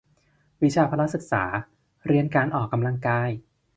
[0.63, 1.43] วิชาพละศึกษา
[2.07, 3.29] เรียนการออกกำลังกาย